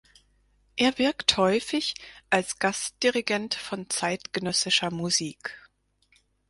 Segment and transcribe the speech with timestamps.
[0.77, 1.93] Er wirkt häufig
[2.31, 5.53] als Gastdirigent von zeitgenössischer Musik.